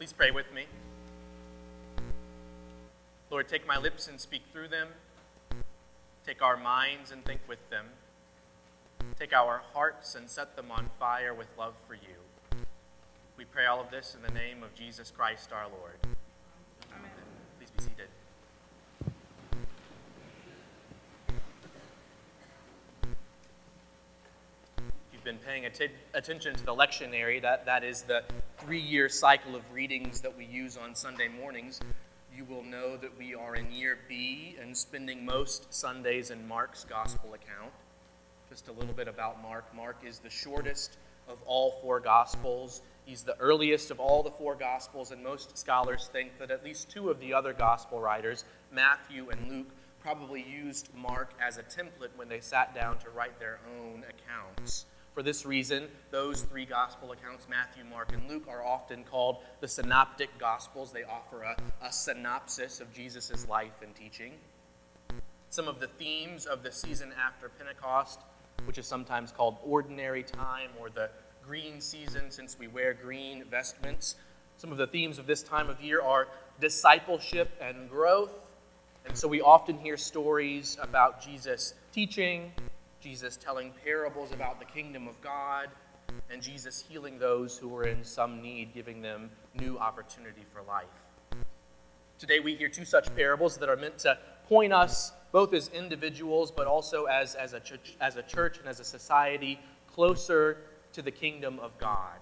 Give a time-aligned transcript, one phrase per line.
[0.00, 0.64] Please pray with me.
[3.28, 4.88] Lord, take my lips and speak through them.
[6.24, 7.84] Take our minds and think with them.
[9.18, 12.62] Take our hearts and set them on fire with love for you.
[13.36, 15.98] We pray all of this in the name of Jesus Christ our Lord.
[16.96, 17.10] Amen.
[17.58, 18.08] Please be seated.
[25.20, 28.24] You've been paying atti- attention to the lectionary, that, that is the
[28.56, 31.78] three year cycle of readings that we use on Sunday mornings
[32.34, 36.84] you will know that we are in year B and spending most Sundays in Mark's
[36.84, 37.70] gospel account.
[38.48, 39.66] Just a little bit about Mark.
[39.76, 40.96] Mark is the shortest
[41.28, 42.80] of all four gospels.
[43.04, 46.90] He's the earliest of all the four gospels, and most scholars think that at least
[46.90, 49.68] two of the other gospel writers, Matthew and Luke,
[50.00, 54.86] probably used Mark as a template when they sat down to write their own accounts.
[55.14, 59.66] For this reason, those three gospel accounts, Matthew, Mark, and Luke, are often called the
[59.66, 60.92] synoptic gospels.
[60.92, 64.34] They offer a, a synopsis of Jesus' life and teaching.
[65.50, 68.20] Some of the themes of the season after Pentecost,
[68.66, 71.10] which is sometimes called ordinary time or the
[71.44, 74.14] green season, since we wear green vestments.
[74.58, 76.28] Some of the themes of this time of year are
[76.60, 78.30] discipleship and growth.
[79.06, 82.52] And so we often hear stories about Jesus teaching,
[83.00, 85.68] Jesus telling parables about the kingdom of God,
[86.30, 90.84] and Jesus healing those who were in some need, giving them new opportunity for life.
[92.18, 96.50] Today we hear two such parables that are meant to point us, both as individuals,
[96.50, 97.62] but also as, as, a,
[98.02, 99.58] as a church and as a society,
[99.90, 100.58] closer
[100.92, 102.18] to the kingdom of God.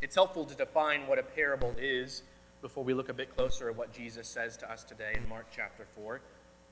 [0.00, 2.22] It's helpful to define what a parable is
[2.62, 5.46] before we look a bit closer at what Jesus says to us today in Mark
[5.50, 6.20] chapter 4.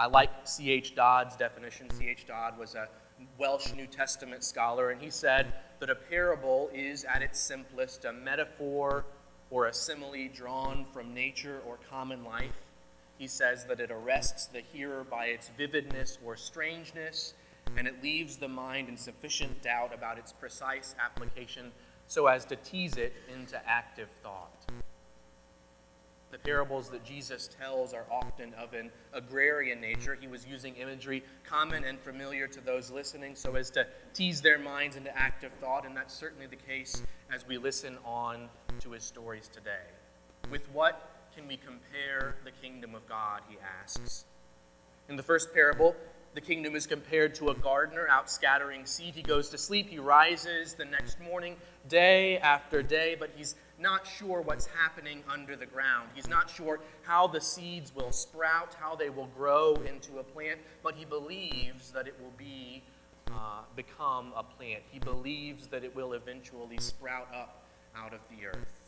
[0.00, 0.94] I like C.H.
[0.94, 1.90] Dodd's definition.
[1.90, 2.26] C.H.
[2.26, 2.88] Dodd was a
[3.36, 8.12] Welsh New Testament scholar, and he said that a parable is, at its simplest, a
[8.14, 9.04] metaphor
[9.50, 12.62] or a simile drawn from nature or common life.
[13.18, 17.34] He says that it arrests the hearer by its vividness or strangeness,
[17.76, 21.72] and it leaves the mind in sufficient doubt about its precise application
[22.06, 24.64] so as to tease it into active thought.
[26.30, 30.16] The parables that Jesus tells are often of an agrarian nature.
[30.18, 34.58] He was using imagery common and familiar to those listening so as to tease their
[34.58, 37.02] minds into active thought, and that's certainly the case
[37.32, 38.48] as we listen on
[38.78, 39.88] to his stories today.
[40.50, 44.24] With what can we compare the kingdom of God, he asks.
[45.08, 45.96] In the first parable,
[46.34, 49.14] the kingdom is compared to a gardener out scattering seed.
[49.14, 51.56] He goes to sleep, he rises the next morning,
[51.88, 56.10] day after day, but he's not sure what's happening under the ground.
[56.14, 60.60] He's not sure how the seeds will sprout, how they will grow into a plant,
[60.82, 62.82] but he believes that it will be
[63.28, 64.82] uh, become a plant.
[64.90, 67.64] He believes that it will eventually sprout up
[67.96, 68.80] out of the earth.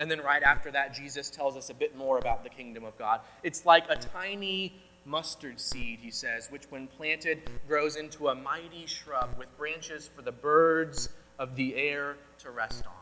[0.00, 2.96] And then right after that, Jesus tells us a bit more about the kingdom of
[2.98, 3.20] God.
[3.42, 8.86] It's like a tiny mustard seed, he says, which when planted grows into a mighty
[8.86, 11.08] shrub with branches for the birds
[11.38, 12.97] of the air to rest on.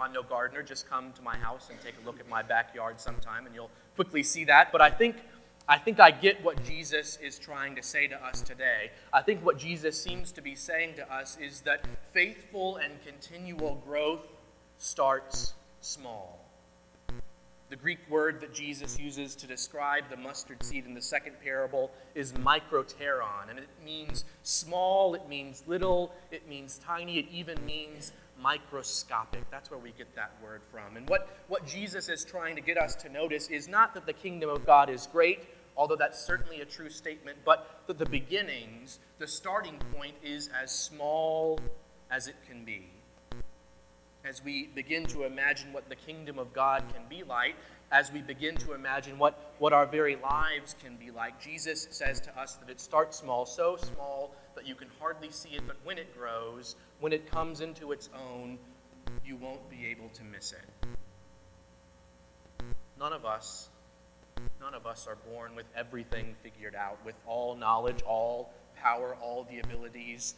[0.00, 0.62] I'm no gardener.
[0.62, 3.70] Just come to my house and take a look at my backyard sometime, and you'll
[3.96, 4.72] quickly see that.
[4.72, 5.16] But I think,
[5.68, 8.90] I think I get what Jesus is trying to say to us today.
[9.12, 13.82] I think what Jesus seems to be saying to us is that faithful and continual
[13.86, 14.26] growth
[14.78, 16.38] starts small.
[17.72, 21.90] The Greek word that Jesus uses to describe the mustard seed in the second parable
[22.14, 28.12] is microteron, and it means small, it means little, it means tiny, it even means
[28.40, 29.48] microscopic.
[29.50, 30.96] That's where we get that word from.
[30.96, 34.12] And what, what Jesus is trying to get us to notice is not that the
[34.12, 35.40] kingdom of God is great,
[35.76, 40.70] although that's certainly a true statement, but that the beginnings, the starting point, is as
[40.70, 41.58] small
[42.10, 42.88] as it can be.
[44.24, 47.56] As we begin to imagine what the kingdom of God can be like,
[47.90, 52.20] as we begin to imagine what, what our very lives can be like, Jesus says
[52.20, 55.76] to us that it starts small, so small that you can hardly see it, but
[55.82, 58.58] when it grows, when it comes into its own,
[59.24, 60.88] you won't be able to miss it.
[62.98, 63.70] None of us,
[64.60, 69.46] none of us are born with everything figured out, with all knowledge, all power, all
[69.50, 70.36] the abilities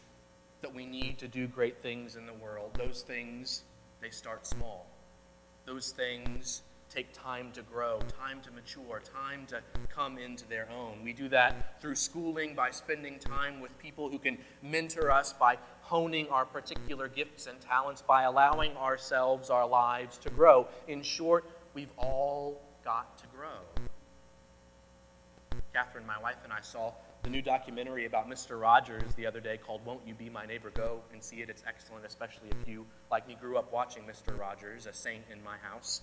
[0.63, 2.71] that we need to do great things in the world.
[2.73, 3.65] Those things,
[4.05, 4.87] they start small.
[5.65, 6.61] Those things
[6.91, 11.03] take time to grow, time to mature, time to come into their own.
[11.03, 15.57] We do that through schooling, by spending time with people who can mentor us, by
[15.81, 20.69] honing our particular gifts and talents, by allowing ourselves, our lives to grow.
[20.87, 23.57] In short, we've all got to grow.
[25.73, 26.93] Catherine, my wife, and I saw
[27.25, 28.61] the new documentary about Mr.
[28.61, 30.71] Rogers the other day called Won't You Be My Neighbor?
[30.71, 31.49] Go and see it.
[31.49, 34.39] It's excellent, especially if you, like me, grew up watching Mr.
[34.39, 36.03] Rogers, a saint in my house.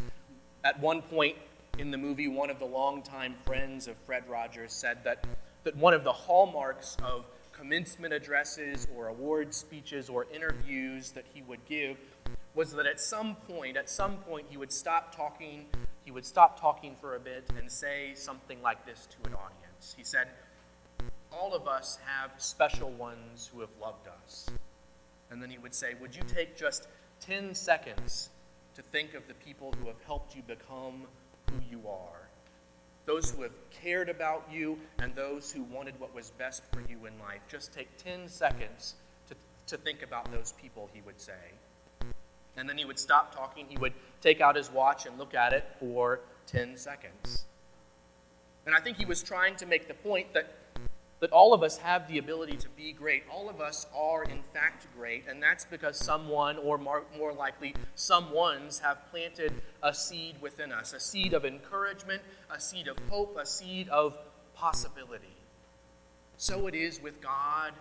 [0.64, 1.36] At one point
[1.78, 5.24] in the movie, one of the longtime friends of Fred Rogers said that,
[5.64, 11.44] that one of the hallmarks of commencement addresses or award speeches or interviews that he
[11.44, 11.98] would give
[12.56, 15.68] was that at some point, at some point, he would stop talking,
[16.04, 19.94] he would stop talking for a bit and say something like this to an audience.
[19.96, 20.28] He said,
[21.31, 24.48] all of us have special ones who have loved us.
[25.30, 26.88] And then he would say, Would you take just
[27.22, 28.30] 10 seconds
[28.75, 31.06] to think of the people who have helped you become
[31.50, 32.28] who you are?
[33.06, 37.06] Those who have cared about you and those who wanted what was best for you
[37.06, 37.42] in life.
[37.50, 38.95] Just take 10 seconds
[39.27, 39.36] to,
[39.68, 41.34] to think about those people, he would say.
[42.57, 43.66] And then he would stop talking.
[43.69, 47.45] He would take out his watch and look at it for 10 seconds.
[48.66, 50.54] And I think he was trying to make the point that
[51.22, 53.24] that all of us have the ability to be great.
[53.32, 57.76] All of us are, in fact, great, and that's because someone, or more, more likely,
[57.94, 59.54] someone's have planted
[59.84, 62.24] a seed within us a seed of encouragement,
[62.54, 64.18] a seed of hope, a seed of
[64.56, 65.38] possibility.
[66.38, 67.74] So it is with God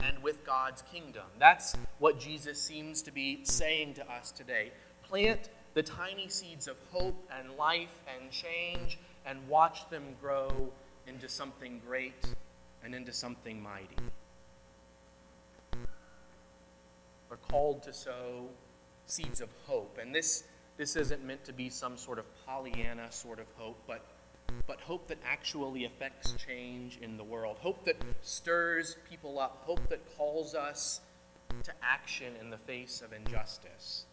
[0.00, 1.26] and with God's kingdom.
[1.38, 4.72] That's what Jesus seems to be saying to us today.
[5.02, 10.70] Plant the tiny seeds of hope and life and change and watch them grow
[11.06, 12.14] into something great
[12.84, 13.96] and into something mighty.
[17.28, 18.48] We're called to sow
[19.06, 19.98] seeds of hope.
[20.00, 20.44] And this,
[20.76, 24.04] this isn't meant to be some sort of Pollyanna sort of hope, but,
[24.66, 27.56] but hope that actually affects change in the world.
[27.60, 29.62] Hope that stirs people up.
[29.66, 31.00] Hope that calls us
[31.64, 34.04] to action in the face of injustice.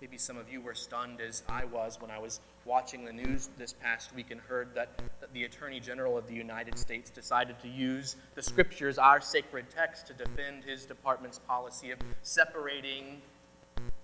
[0.00, 3.48] Maybe some of you were stunned as I was when I was watching the news
[3.58, 4.90] this past week and heard that,
[5.20, 9.66] that the Attorney General of the United States decided to use the Scriptures, our sacred
[9.70, 13.20] text, to defend his department's policy of separating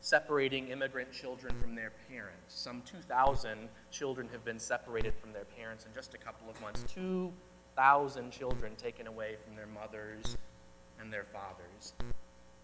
[0.01, 2.55] separating immigrant children from their parents.
[2.55, 6.85] Some 2,000 children have been separated from their parents in just a couple of months.
[6.93, 10.37] 2,000 children taken away from their mothers
[11.01, 11.95] and their fathers.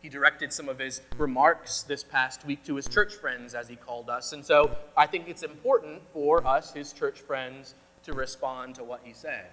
[0.02, 3.76] He directed some of his remarks this past week to his church friends, as he
[3.76, 4.32] called us.
[4.32, 7.74] And so I think it's important for us, his church friends,
[8.04, 9.46] to respond to what he said.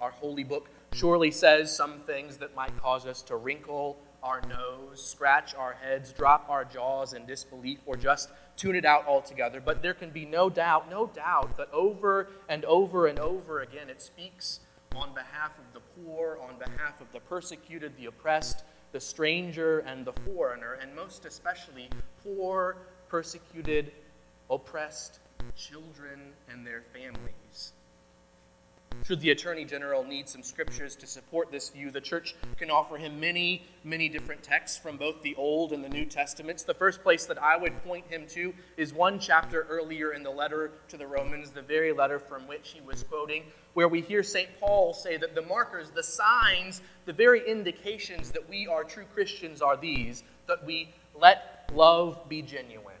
[0.00, 5.02] Our holy book surely says some things that might cause us to wrinkle our nose,
[5.02, 9.60] scratch our heads, drop our jaws in disbelief, or just tune it out altogether.
[9.60, 13.88] But there can be no doubt, no doubt, that over and over and over again
[13.88, 14.60] it speaks
[14.96, 20.04] on behalf of the poor, on behalf of the persecuted, the oppressed, the stranger and
[20.04, 21.88] the foreigner, and most especially
[22.22, 22.76] poor,
[23.08, 23.92] persecuted,
[24.50, 25.20] oppressed
[25.56, 27.72] children and their families.
[29.04, 32.96] Should the Attorney General need some scriptures to support this view, the church can offer
[32.96, 36.62] him many, many different texts from both the Old and the New Testaments.
[36.62, 40.30] The first place that I would point him to is one chapter earlier in the
[40.30, 43.44] letter to the Romans, the very letter from which he was quoting,
[43.74, 44.48] where we hear St.
[44.60, 49.62] Paul say that the markers, the signs, the very indications that we are true Christians
[49.62, 52.99] are these that we let love be genuine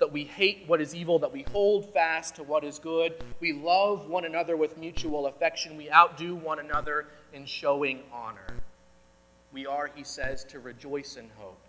[0.00, 3.14] that we hate what is evil, that we hold fast to what is good.
[3.38, 5.76] We love one another with mutual affection.
[5.76, 8.56] We outdo one another in showing honor.
[9.52, 11.60] We are, he says, to rejoice in hope,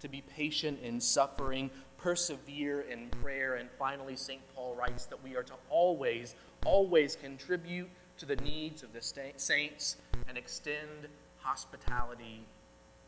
[0.00, 3.54] to be patient in suffering, persevere in prayer.
[3.54, 4.42] And finally, St.
[4.54, 6.34] Paul writes that we are to always,
[6.66, 9.96] always contribute to the needs of the saints
[10.28, 11.08] and extend
[11.40, 12.44] hospitality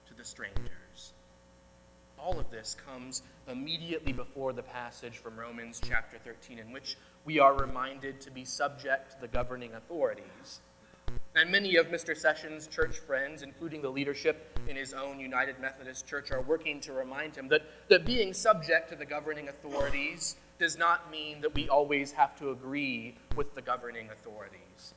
[0.09, 0.86] to the strangers
[2.19, 7.39] all of this comes immediately before the passage from Romans chapter 13, in which we
[7.39, 10.61] are reminded to be subject to the governing authorities.
[11.35, 12.17] And many of Mr.
[12.17, 16.93] Sessions' church friends, including the leadership in his own United Methodist Church, are working to
[16.93, 21.69] remind him that, that being subject to the governing authorities does not mean that we
[21.69, 24.95] always have to agree with the governing authorities.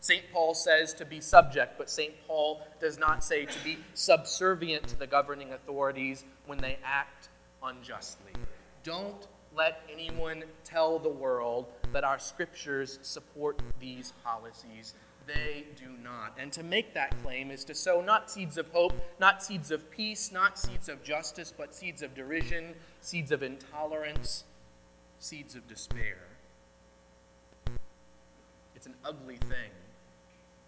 [0.00, 0.24] St.
[0.32, 2.14] Paul says to be subject, but St.
[2.26, 7.28] Paul does not say to be subservient to the governing authorities when they act
[7.62, 8.32] unjustly.
[8.84, 9.26] Don't
[9.56, 14.94] let anyone tell the world that our scriptures support these policies.
[15.26, 16.36] They do not.
[16.38, 19.90] And to make that claim is to sow not seeds of hope, not seeds of
[19.90, 24.44] peace, not seeds of justice, but seeds of derision, seeds of intolerance,
[25.18, 26.18] seeds of despair.
[28.76, 29.72] It's an ugly thing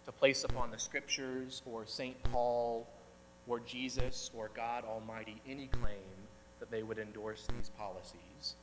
[0.06, 2.20] to place upon the scriptures or St.
[2.24, 2.86] Paul
[3.46, 5.96] or Jesus or God Almighty any claim
[6.58, 8.54] that they would endorse these policies.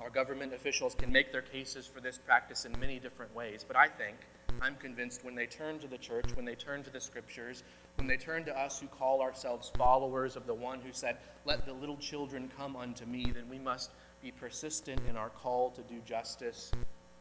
[0.00, 3.76] Our government officials can make their cases for this practice in many different ways, but
[3.76, 4.16] I think,
[4.62, 7.62] I'm convinced when they turn to the church, when they turn to the scriptures,
[7.96, 11.66] when they turn to us who call ourselves followers of the one who said, Let
[11.66, 13.90] the little children come unto me, then we must
[14.22, 16.72] be persistent in our call to do justice,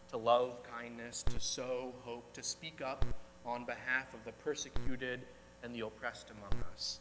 [0.10, 3.06] to love kindness, to sow hope, to speak up
[3.46, 5.22] on behalf of the persecuted
[5.64, 7.00] and the oppressed among us.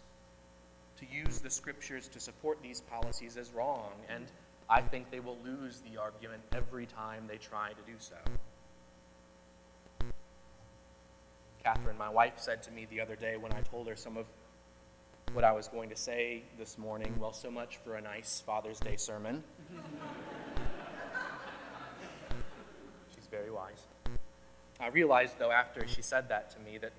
[0.98, 4.26] To use the scriptures to support these policies is wrong, and
[4.68, 8.16] I think they will lose the argument every time they try to do so.
[11.62, 14.26] Catherine, my wife, said to me the other day when I told her some of
[15.32, 18.80] what I was going to say this morning, well, so much for a nice Father's
[18.80, 19.42] Day sermon.
[24.88, 26.92] I realized, though, after she said that to me, that,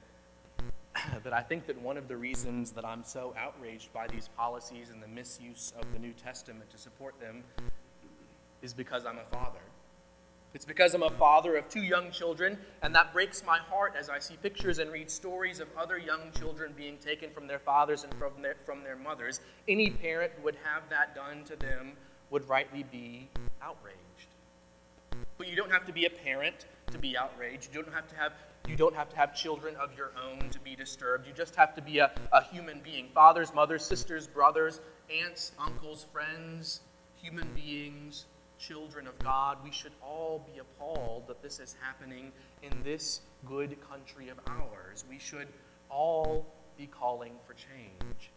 [1.24, 4.92] that I think that one of the reasons that I'm so outraged by these policies
[4.92, 7.44] and the misuse of the New Testament to support them
[8.62, 9.58] is because I'm a father.
[10.54, 14.08] It's because I'm a father of two young children, and that breaks my heart as
[14.08, 18.04] I see pictures and read stories of other young children being taken from their fathers
[18.04, 19.40] and from their, from their mothers.
[19.68, 21.94] Any parent who would have that done to them
[22.30, 23.30] would rightly be
[23.64, 24.29] outraged.
[25.40, 27.74] But you don't have to be a parent to be outraged.
[27.74, 28.34] You don't have to have
[28.68, 31.26] you don't have to have children of your own to be disturbed.
[31.26, 33.08] You just have to be a, a human being.
[33.16, 34.80] Fathers, mothers, sisters, brothers,
[35.10, 36.82] aunts, uncles, friends,
[37.16, 38.26] human beings
[38.60, 42.32] children of God, we should all be appalled that this is happening
[42.62, 45.06] in this good country of ours.
[45.10, 45.48] We should
[45.90, 46.46] all
[46.78, 48.32] be calling for change.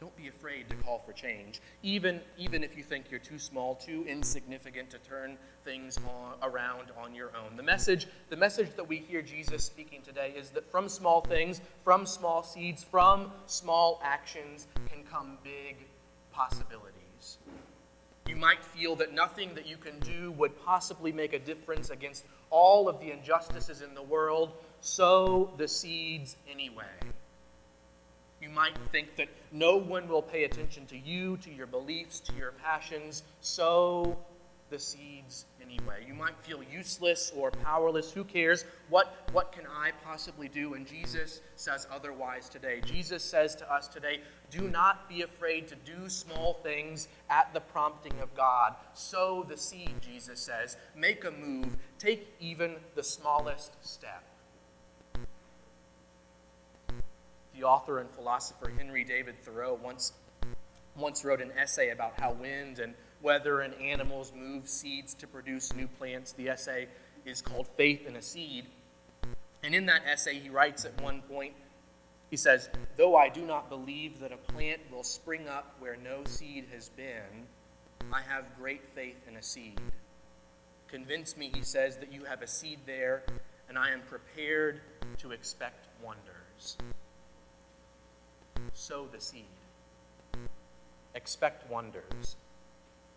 [0.00, 3.74] Don't be afraid to call for change, even, even if you think you're too small,
[3.74, 7.56] too insignificant to turn things on, around on your own.
[7.56, 11.60] The message, the message that we hear Jesus speaking today is that from small things,
[11.82, 15.78] from small seeds, from small actions can come big
[16.30, 17.38] possibilities.
[18.28, 22.24] You might feel that nothing that you can do would possibly make a difference against
[22.50, 24.52] all of the injustices in the world.
[24.80, 26.84] Sow the seeds anyway.
[28.40, 32.34] You might think that no one will pay attention to you, to your beliefs, to
[32.34, 33.22] your passions.
[33.40, 34.16] Sow
[34.70, 36.04] the seeds anyway.
[36.06, 38.12] You might feel useless or powerless.
[38.12, 38.64] Who cares?
[38.90, 40.74] What, what can I possibly do?
[40.74, 42.80] And Jesus says otherwise today.
[42.84, 47.60] Jesus says to us today do not be afraid to do small things at the
[47.60, 48.74] prompting of God.
[48.94, 50.76] Sow the seed, Jesus says.
[50.96, 51.76] Make a move.
[51.98, 54.24] Take even the smallest step.
[57.58, 60.12] The author and philosopher Henry David Thoreau once,
[60.96, 65.74] once wrote an essay about how wind and weather and animals move seeds to produce
[65.74, 66.30] new plants.
[66.30, 66.86] The essay
[67.24, 68.66] is called Faith in a Seed.
[69.64, 71.54] And in that essay, he writes at one point,
[72.30, 76.22] he says, Though I do not believe that a plant will spring up where no
[76.26, 77.48] seed has been,
[78.12, 79.80] I have great faith in a seed.
[80.86, 83.24] Convince me, he says, that you have a seed there,
[83.68, 84.80] and I am prepared
[85.18, 86.76] to expect wonders.
[88.78, 89.44] Sow the seed.
[91.14, 92.36] Expect wonders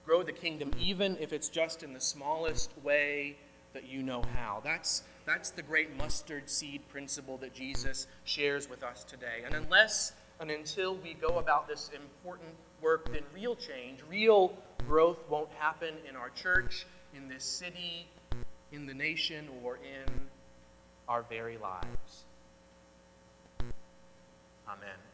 [0.05, 3.35] grow the kingdom, even if it's just in the smallest way
[3.73, 4.61] that you know how.
[4.63, 9.43] That's, that's the great mustard seed principle that Jesus shares with us today.
[9.45, 12.49] And unless and until we go about this important
[12.81, 14.53] work, then real change, real
[14.87, 18.07] growth won't happen in our church, in this city,
[18.71, 20.21] in the nation, or in
[21.07, 22.25] our very lives.
[24.67, 25.10] Amen.